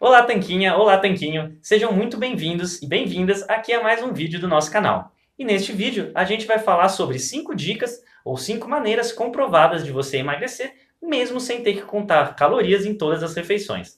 [0.00, 0.76] Olá, Tanquinha!
[0.76, 1.56] Olá, Tanquinho!
[1.62, 5.12] Sejam muito bem-vindos e bem-vindas aqui a mais um vídeo do nosso canal.
[5.38, 9.92] E neste vídeo a gente vai falar sobre 5 dicas ou 5 maneiras comprovadas de
[9.92, 13.97] você emagrecer, mesmo sem ter que contar calorias em todas as refeições.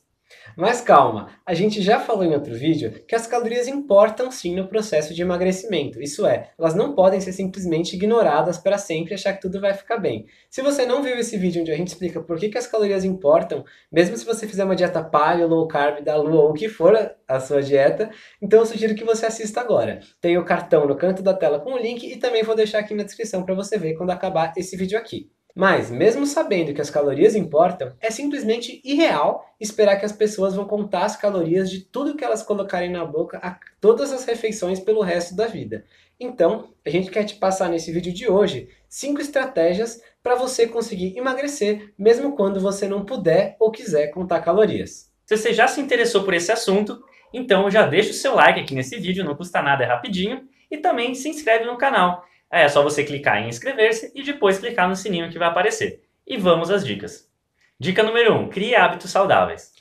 [0.60, 4.68] Mas calma, a gente já falou em outro vídeo que as calorias importam sim no
[4.68, 6.02] processo de emagrecimento.
[6.02, 9.72] Isso é, elas não podem ser simplesmente ignoradas para sempre e achar que tudo vai
[9.72, 10.26] ficar bem.
[10.50, 13.06] Se você não viu esse vídeo onde a gente explica por que, que as calorias
[13.06, 16.68] importam, mesmo se você fizer uma dieta paleo, low carb, da lua ou o que
[16.68, 18.10] for a sua dieta,
[18.42, 20.00] então eu sugiro que você assista agora.
[20.20, 22.92] Tem o cartão no canto da tela com o link e também vou deixar aqui
[22.92, 25.30] na descrição para você ver quando acabar esse vídeo aqui.
[25.60, 30.64] Mas, mesmo sabendo que as calorias importam, é simplesmente irreal esperar que as pessoas vão
[30.64, 35.02] contar as calorias de tudo que elas colocarem na boca a todas as refeições pelo
[35.02, 35.84] resto da vida.
[36.18, 41.14] Então, a gente quer te passar nesse vídeo de hoje cinco estratégias para você conseguir
[41.14, 45.12] emagrecer, mesmo quando você não puder ou quiser contar calorias.
[45.26, 48.74] Se você já se interessou por esse assunto, então já deixa o seu like aqui
[48.74, 52.24] nesse vídeo, não custa nada, é rapidinho, e também se inscreve no canal.
[52.50, 56.02] É só você clicar em inscrever-se e depois clicar no sininho que vai aparecer.
[56.26, 57.30] E vamos às dicas.
[57.78, 58.40] Dica número 1.
[58.40, 59.72] Um, crie hábitos saudáveis.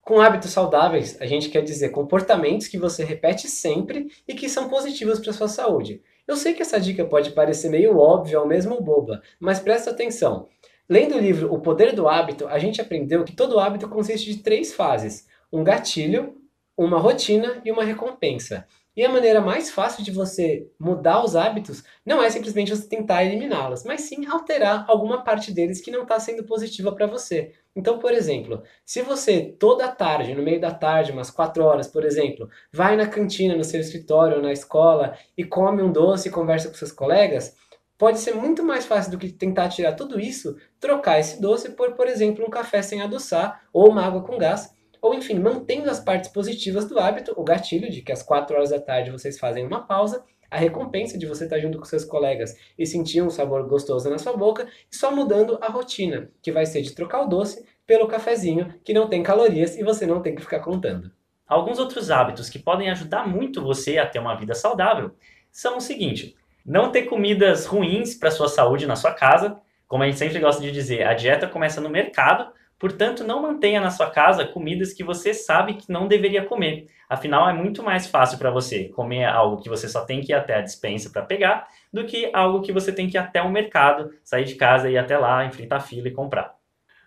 [0.00, 4.68] Com hábitos saudáveis, a gente quer dizer comportamentos que você repete sempre e que são
[4.68, 6.00] positivos para sua saúde.
[6.28, 10.48] Eu sei que essa dica pode parecer meio óbvia ou mesmo boba, mas presta atenção.
[10.88, 14.44] Lendo o livro O Poder do Hábito, a gente aprendeu que todo hábito consiste de
[14.44, 16.40] três fases: um gatilho,
[16.76, 18.64] uma rotina e uma recompensa.
[18.96, 23.24] E a maneira mais fácil de você mudar os hábitos não é simplesmente você tentar
[23.24, 27.52] eliminá-los, mas sim alterar alguma parte deles que não está sendo positiva para você.
[27.76, 32.06] Então, por exemplo, se você toda tarde, no meio da tarde, umas 4 horas, por
[32.06, 36.32] exemplo, vai na cantina, no seu escritório ou na escola e come um doce e
[36.32, 37.54] conversa com seus colegas,
[37.98, 41.92] pode ser muito mais fácil do que tentar tirar tudo isso, trocar esse doce por,
[41.92, 44.74] por exemplo, um café sem adoçar ou uma água com gás
[45.06, 48.70] ou enfim, mantendo as partes positivas do hábito, o gatilho de que às 4 horas
[48.70, 52.56] da tarde vocês fazem uma pausa, a recompensa de você estar junto com seus colegas
[52.78, 56.66] e sentir um sabor gostoso na sua boca, e só mudando a rotina, que vai
[56.66, 60.34] ser de trocar o doce pelo cafezinho, que não tem calorias e você não tem
[60.34, 61.10] que ficar contando.
[61.46, 65.12] Alguns outros hábitos que podem ajudar muito você a ter uma vida saudável
[65.52, 66.34] são o seguinte:
[66.64, 69.60] não ter comidas ruins para sua saúde na sua casa.
[69.86, 73.80] Como a gente sempre gosta de dizer, a dieta começa no mercado, Portanto, não mantenha
[73.80, 76.88] na sua casa comidas que você sabe que não deveria comer.
[77.08, 80.34] Afinal, é muito mais fácil para você comer algo que você só tem que ir
[80.34, 83.50] até a dispensa para pegar, do que algo que você tem que ir até o
[83.50, 86.54] mercado, sair de casa e ir até lá, enfrentar a fila e comprar.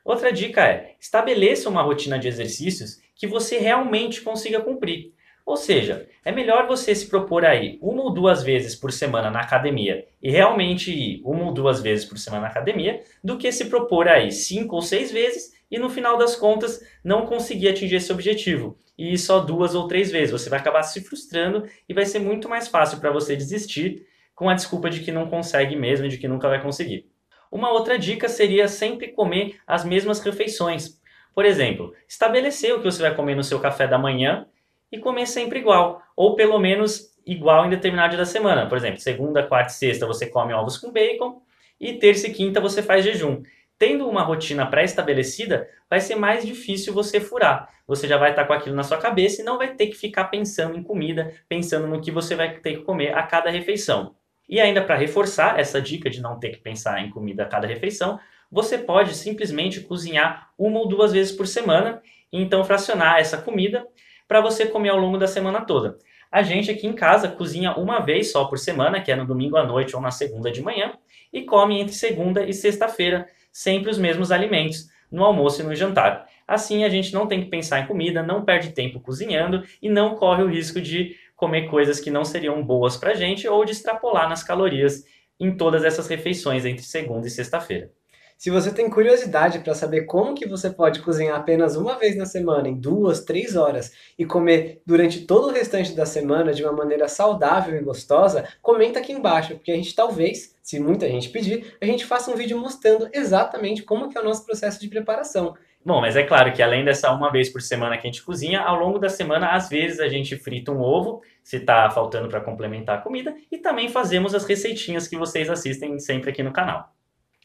[0.04, 5.14] Outra dica é: estabeleça uma rotina de exercícios que você realmente consiga cumprir.
[5.46, 9.42] Ou seja, é melhor você se propor aí uma ou duas vezes por semana na
[9.42, 13.66] academia e realmente ir uma ou duas vezes por semana na academia, do que se
[13.66, 18.12] propor aí cinco ou seis vezes e no final das contas não conseguir atingir esse
[18.12, 18.78] objetivo.
[18.98, 20.32] E só duas ou três vezes.
[20.32, 24.50] Você vai acabar se frustrando e vai ser muito mais fácil para você desistir com
[24.50, 27.10] a desculpa de que não consegue mesmo e de que nunca vai conseguir.
[27.52, 31.00] Uma outra dica seria sempre comer as mesmas refeições.
[31.34, 34.46] Por exemplo, estabelecer o que você vai comer no seu café da manhã
[34.92, 38.68] e comer sempre igual, ou pelo menos igual em determinado dia da semana.
[38.68, 41.42] Por exemplo, segunda, quarta e sexta você come ovos com bacon
[41.80, 43.42] e terça e quinta você faz jejum
[43.80, 47.70] tendo uma rotina pré-estabelecida, vai ser mais difícil você furar.
[47.88, 50.26] Você já vai estar com aquilo na sua cabeça e não vai ter que ficar
[50.26, 54.16] pensando em comida, pensando no que você vai ter que comer a cada refeição.
[54.50, 57.66] E ainda para reforçar essa dica de não ter que pensar em comida a cada
[57.66, 58.20] refeição,
[58.52, 62.02] você pode simplesmente cozinhar uma ou duas vezes por semana
[62.34, 63.88] e então fracionar essa comida
[64.28, 65.98] para você comer ao longo da semana toda.
[66.32, 69.56] A gente aqui em casa cozinha uma vez só por semana, que é no domingo
[69.56, 70.94] à noite ou na segunda de manhã,
[71.32, 76.28] e come entre segunda e sexta-feira sempre os mesmos alimentos no almoço e no jantar.
[76.48, 80.16] Assim a gente não tem que pensar em comida, não perde tempo cozinhando e não
[80.16, 83.72] corre o risco de comer coisas que não seriam boas para a gente ou de
[83.72, 85.04] extrapolar nas calorias
[85.40, 87.92] em todas essas refeições entre segunda e sexta-feira.
[88.40, 92.26] Se você tem curiosidade para saber como que você pode cozinhar apenas uma vez na
[92.26, 96.72] semana, em duas, três horas, e comer durante todo o restante da semana de uma
[96.72, 101.76] maneira saudável e gostosa, comenta aqui embaixo, porque a gente talvez, se muita gente pedir,
[101.82, 105.54] a gente faça um vídeo mostrando exatamente como que é o nosso processo de preparação.
[105.84, 108.62] Bom, mas é claro que além dessa uma vez por semana que a gente cozinha,
[108.62, 112.40] ao longo da semana, às vezes a gente frita um ovo, se está faltando para
[112.40, 116.98] complementar a comida, e também fazemos as receitinhas que vocês assistem sempre aqui no canal.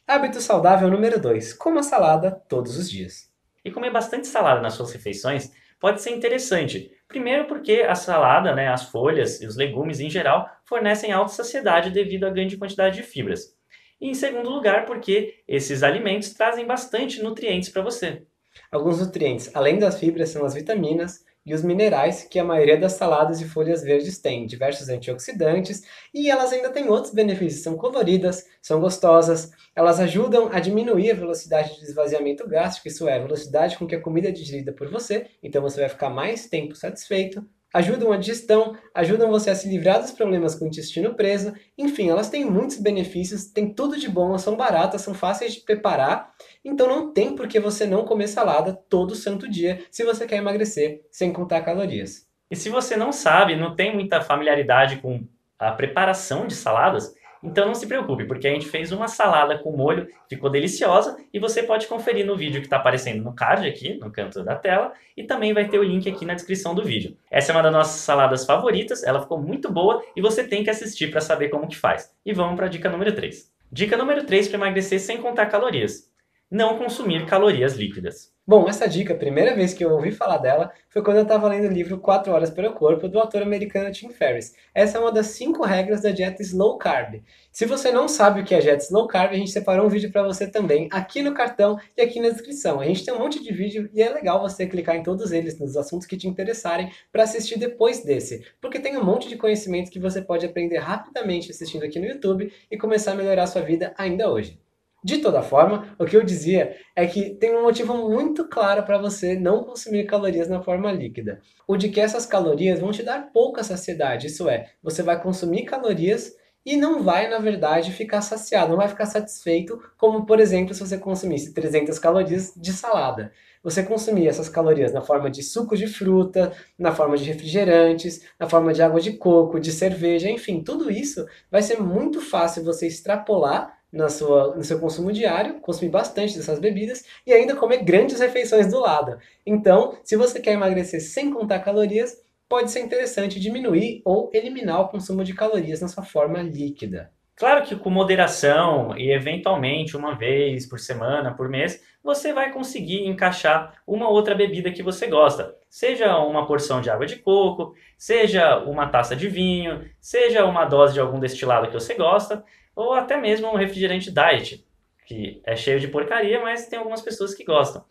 [0.07, 3.31] Hábito saudável número 2: coma salada todos os dias.
[3.65, 6.93] E comer bastante salada nas suas refeições pode ser interessante.
[7.09, 11.91] Primeiro porque a salada, né, as folhas e os legumes em geral fornecem alta saciedade
[11.91, 13.57] devido à grande quantidade de fibras.
[13.99, 18.27] E em segundo lugar, porque esses alimentos trazem bastante nutrientes para você.
[18.71, 22.95] Alguns nutrientes, além das fibras, são as vitaminas e os minerais que a maioria das
[22.95, 25.83] saladas e folhas verdes tem, diversos antioxidantes,
[26.13, 31.15] e elas ainda têm outros benefícios, são coloridas, são gostosas, elas ajudam a diminuir a
[31.15, 34.89] velocidade de esvaziamento gástrico, isso é, a velocidade com que a comida é digerida por
[34.89, 37.45] você, então você vai ficar mais tempo satisfeito,
[37.75, 41.53] ajudam a digestão, ajudam você a se livrar dos problemas com o intestino preso.
[41.77, 46.33] Enfim, elas têm muitos benefícios, têm tudo de bom, são baratas, são fáceis de preparar.
[46.65, 50.37] Então não tem por que você não comer salada todo santo dia se você quer
[50.37, 52.29] emagrecer sem contar calorias.
[52.49, 55.27] E se você não sabe, não tem muita familiaridade com
[55.59, 57.13] a preparação de saladas,
[57.45, 61.39] então não se preocupe, porque a gente fez uma salada com molho, ficou deliciosa e
[61.39, 64.93] você pode conferir no vídeo que está aparecendo no card aqui, no canto da tela,
[65.17, 67.17] e também vai ter o link aqui na descrição do vídeo.
[67.31, 70.71] Essa é uma das nossas saladas favoritas, ela ficou muito boa e você tem que
[70.71, 72.15] assistir para saber como que faz.
[72.25, 73.53] E vamos para a dica número 3.
[73.71, 76.14] Dica número 3 para emagrecer sem contar calorias.
[76.55, 78.33] Não consumir calorias líquidas.
[78.47, 81.49] Bom, essa dica, a primeira vez que eu ouvi falar dela, foi quando eu estava
[81.49, 84.55] lendo o livro 4 Horas para o Corpo, do autor americano Tim Ferriss.
[84.73, 87.21] Essa é uma das 5 regras da dieta Slow Carb.
[87.51, 90.13] Se você não sabe o que é dieta Slow Carb, a gente separou um vídeo
[90.13, 92.79] para você também, aqui no cartão e aqui na descrição.
[92.79, 95.59] A gente tem um monte de vídeo e é legal você clicar em todos eles,
[95.59, 98.47] nos assuntos que te interessarem, para assistir depois desse.
[98.61, 102.53] Porque tem um monte de conhecimento que você pode aprender rapidamente assistindo aqui no YouTube
[102.71, 104.64] e começar a melhorar a sua vida ainda hoje.
[105.05, 108.97] De toda forma, o que eu dizia é que tem um motivo muito claro para
[108.97, 111.43] você não consumir calorias na forma líquida.
[111.69, 115.67] O de que essas calorias vão te dar pouca saciedade, isso é, você vai consumir
[115.67, 116.33] calorias
[116.65, 120.81] e não vai, na verdade, ficar saciado, não vai ficar satisfeito, como, por exemplo, se
[120.81, 123.31] você consumisse 300 calorias de salada.
[123.63, 128.49] Você consumir essas calorias na forma de suco de fruta, na forma de refrigerantes, na
[128.49, 132.87] forma de água de coco, de cerveja, enfim, tudo isso vai ser muito fácil você
[132.87, 138.19] extrapolar na sua, no seu consumo diário, consumir bastante dessas bebidas e ainda comer grandes
[138.19, 139.19] refeições do lado.
[139.47, 144.89] Então, se você quer emagrecer sem contar calorias, pode ser interessante diminuir ou eliminar o
[144.89, 147.11] consumo de calorias na sua forma líquida.
[147.37, 153.07] Claro que com moderação e eventualmente uma vez por semana, por mês, você vai conseguir
[153.07, 155.57] encaixar uma outra bebida que você gosta.
[155.69, 160.95] Seja uma porção de água de coco, seja uma taça de vinho, seja uma dose
[160.95, 162.45] de algum destilado que você gosta,
[162.75, 164.65] ou até mesmo um refrigerante diet,
[165.07, 167.85] que é cheio de porcaria, mas tem algumas pessoas que gostam.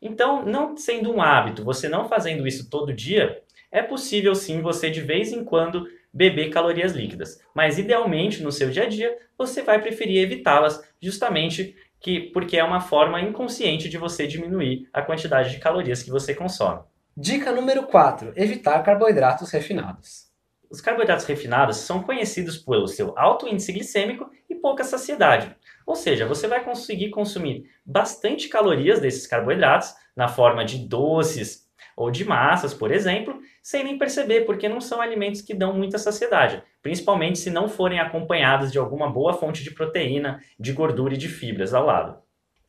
[0.00, 4.90] Então, não sendo um hábito, você não fazendo isso todo dia, é possível sim você
[4.90, 9.62] de vez em quando beber calorias líquidas, mas idealmente no seu dia a dia você
[9.62, 15.50] vai preferir evitá-las, justamente que porque é uma forma inconsciente de você diminuir a quantidade
[15.50, 16.82] de calorias que você consome.
[17.16, 20.31] Dica número 4: evitar carboidratos refinados.
[20.72, 25.54] Os carboidratos refinados são conhecidos pelo seu alto índice glicêmico e pouca saciedade.
[25.86, 32.10] Ou seja, você vai conseguir consumir bastante calorias desses carboidratos na forma de doces ou
[32.10, 36.62] de massas, por exemplo, sem nem perceber, porque não são alimentos que dão muita saciedade,
[36.80, 41.28] principalmente se não forem acompanhados de alguma boa fonte de proteína, de gordura e de
[41.28, 42.16] fibras ao lado.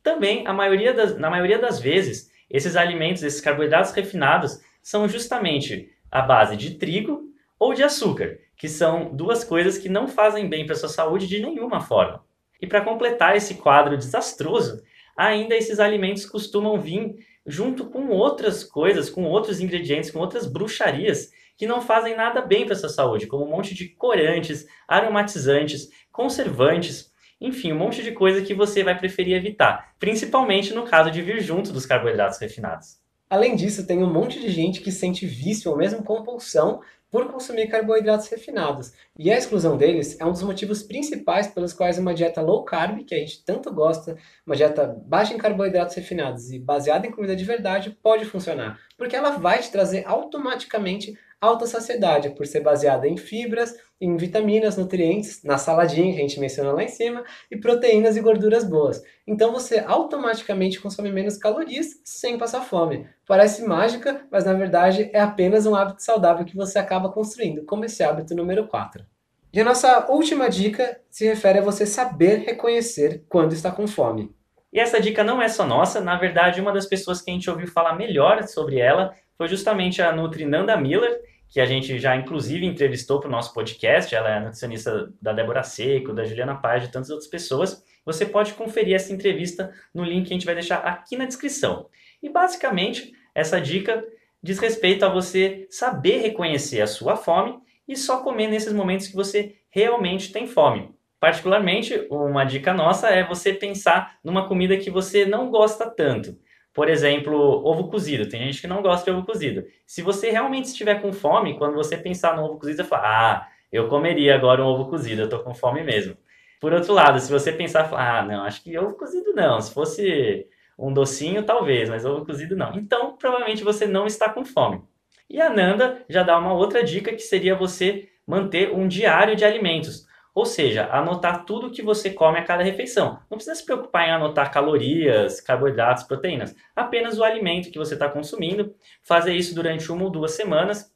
[0.04, 6.22] Também, maioria das, na maioria das vezes, esses alimentos, esses carboidratos refinados, são justamente a
[6.22, 7.23] base de trigo
[7.64, 11.28] ou de açúcar, que são duas coisas que não fazem bem para a sua saúde
[11.28, 12.22] de nenhuma forma.
[12.62, 14.82] E para completar esse quadro desastroso,
[15.16, 17.16] ainda esses alimentos costumam vir
[17.46, 22.66] junto com outras coisas, com outros ingredientes, com outras bruxarias que não fazem nada bem
[22.66, 28.12] para a sua saúde, como um monte de corantes, aromatizantes, conservantes, enfim, um monte de
[28.12, 33.02] coisa que você vai preferir evitar, principalmente no caso de vir junto dos carboidratos refinados.
[33.30, 36.82] Além disso, tem um monte de gente que sente vício ou mesmo compulsão
[37.14, 38.92] por consumir carboidratos refinados.
[39.16, 43.06] E a exclusão deles é um dos motivos principais pelos quais uma dieta low carb,
[43.06, 47.36] que a gente tanto gosta, uma dieta baixa em carboidratos refinados e baseada em comida
[47.36, 48.80] de verdade, pode funcionar.
[48.98, 54.78] Porque ela vai te trazer automaticamente alta saciedade, por ser baseada em fibras, em vitaminas,
[54.78, 59.04] nutrientes, na saladinha que a gente mencionou lá em cima, e proteínas e gorduras boas.
[59.28, 63.08] Então você automaticamente consome menos calorias sem passar fome.
[63.28, 67.84] Parece mágica, mas na verdade é apenas um hábito saudável que você acaba construindo, como
[67.84, 69.06] esse hábito número 4.
[69.54, 74.34] E a nossa última dica se refere a você saber reconhecer quando está com fome.
[74.72, 77.50] E essa dica não é só nossa, na verdade, uma das pessoas que a gente
[77.50, 81.22] ouviu falar melhor sobre ela foi justamente a Nutri Nanda Miller,
[81.54, 84.14] que a gente já inclusive entrevistou para o nosso podcast.
[84.16, 87.86] Ela é nutricionista da Débora Seco, da Juliana Paz, de tantas outras pessoas.
[88.04, 91.90] Você pode conferir essa entrevista no link que a gente vai deixar aqui na descrição.
[92.24, 94.04] E basicamente, essa dica
[94.42, 99.16] diz respeito a você saber reconhecer a sua fome e só comer nesses momentos que
[99.16, 100.90] você realmente tem fome.
[101.20, 106.36] Particularmente, uma dica nossa é você pensar numa comida que você não gosta tanto.
[106.74, 108.28] Por exemplo, ovo cozido.
[108.28, 109.64] Tem gente que não gosta de ovo cozido.
[109.86, 113.48] Se você realmente estiver com fome, quando você pensar no ovo cozido, você fala: Ah,
[113.72, 116.18] eu comeria agora um ovo cozido, eu tô com fome mesmo.
[116.60, 119.60] Por outro lado, se você pensar, ah, não, acho que ovo cozido não.
[119.60, 120.48] Se fosse
[120.80, 122.74] um docinho, talvez, mas ovo cozido não.
[122.76, 124.82] Então, provavelmente você não está com fome.
[125.30, 129.44] E a Nanda já dá uma outra dica que seria você manter um diário de
[129.44, 130.08] alimentos.
[130.36, 133.20] Ou seja, anotar tudo que você come a cada refeição.
[133.30, 136.56] Não precisa se preocupar em anotar calorias, carboidratos, proteínas.
[136.76, 138.74] Apenas o alimento que você está consumindo.
[139.04, 140.92] Fazer isso durante uma ou duas semanas.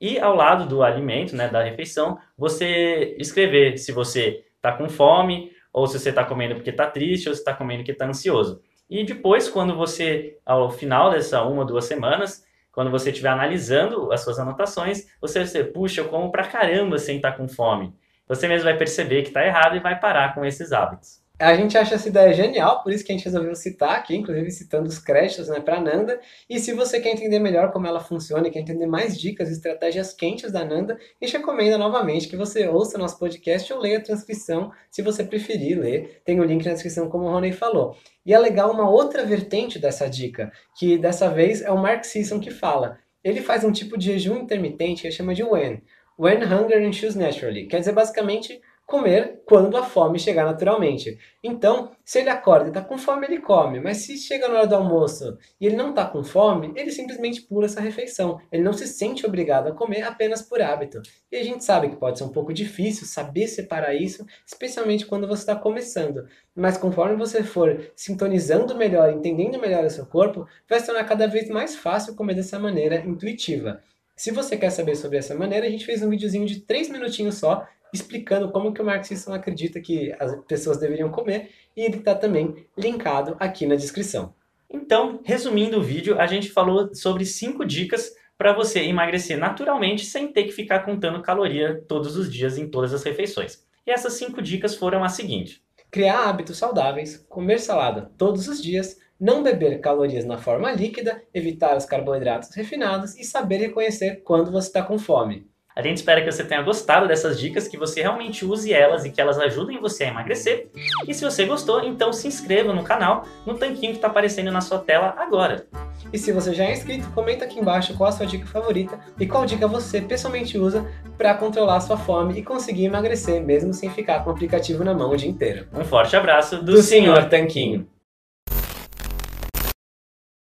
[0.00, 5.52] E ao lado do alimento, né, da refeição, você escrever se você está com fome,
[5.72, 8.60] ou se você está comendo porque está triste, ou se está comendo porque está ansioso.
[8.88, 14.10] E depois, quando você, ao final dessa uma ou duas semanas, quando você estiver analisando
[14.10, 17.46] as suas anotações, você vai dizer, puxa, eu como pra caramba sem estar tá com
[17.46, 17.94] fome
[18.30, 21.18] você mesmo vai perceber que está errado e vai parar com esses hábitos.
[21.36, 24.50] A gente acha essa ideia genial, por isso que a gente resolveu citar aqui, inclusive
[24.52, 26.20] citando os créditos né, para a Nanda.
[26.48, 29.52] E se você quer entender melhor como ela funciona e quer entender mais dicas e
[29.52, 33.98] estratégias quentes da Nanda, a gente recomenda novamente que você ouça nosso podcast ou leia
[33.98, 36.20] a transcrição, se você preferir ler.
[36.24, 37.96] Tem o link na descrição, como o Rony falou.
[38.24, 42.38] E é legal uma outra vertente dessa dica, que dessa vez é o Mark Sisson
[42.38, 42.98] que fala.
[43.24, 45.82] Ele faz um tipo de jejum intermitente que chama de WEN.
[46.20, 47.66] When hunger ensues naturally.
[47.66, 51.16] Quer dizer, basicamente, comer quando a fome chegar naturalmente.
[51.42, 53.80] Então, se ele acorda e está com fome, ele come.
[53.80, 57.40] Mas se chega na hora do almoço e ele não está com fome, ele simplesmente
[57.40, 58.38] pula essa refeição.
[58.52, 61.00] Ele não se sente obrigado a comer apenas por hábito.
[61.32, 65.26] E a gente sabe que pode ser um pouco difícil saber separar isso, especialmente quando
[65.26, 66.26] você está começando.
[66.54, 71.26] Mas conforme você for sintonizando melhor, entendendo melhor o seu corpo, vai se tornar cada
[71.26, 73.80] vez mais fácil comer dessa maneira intuitiva.
[74.20, 77.36] Se você quer saber sobre essa maneira, a gente fez um videozinho de 3 minutinhos
[77.36, 81.96] só, explicando como que o Mark Sisson acredita que as pessoas deveriam comer, e ele
[81.96, 84.34] está também linkado aqui na descrição.
[84.68, 90.30] Então, resumindo o vídeo, a gente falou sobre 5 dicas para você emagrecer naturalmente sem
[90.30, 93.64] ter que ficar contando caloria todos os dias em todas as refeições.
[93.86, 98.98] E essas 5 dicas foram as seguintes: criar hábitos saudáveis, comer salada todos os dias,
[99.20, 104.68] não beber calorias na forma líquida, evitar os carboidratos refinados e saber reconhecer quando você
[104.68, 105.50] está com fome.
[105.76, 109.10] A gente espera que você tenha gostado dessas dicas, que você realmente use elas e
[109.10, 110.68] que elas ajudem você a emagrecer.
[111.06, 114.60] E se você gostou, então se inscreva no canal, no tanquinho que está aparecendo na
[114.60, 115.66] sua tela agora.
[116.12, 119.26] E se você já é inscrito, comenta aqui embaixo qual a sua dica favorita e
[119.26, 120.84] qual dica você pessoalmente usa
[121.16, 124.92] para controlar a sua fome e conseguir emagrecer, mesmo sem ficar com o aplicativo na
[124.92, 125.68] mão o dia inteiro.
[125.72, 127.86] Um forte abraço do, do Senhor Tanquinho.